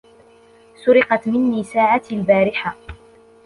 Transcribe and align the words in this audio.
سُرقت 0.75 1.27
مني 1.27 1.63
ساعتي 1.63 2.15
البارحة. 2.15 2.75